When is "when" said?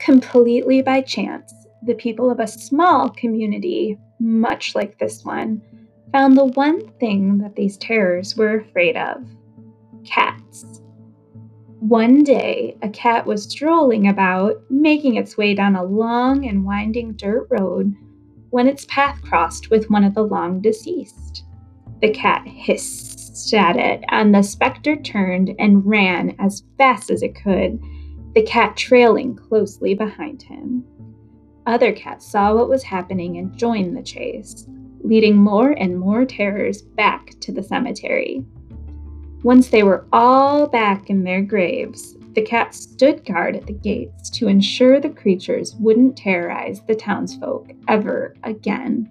18.50-18.66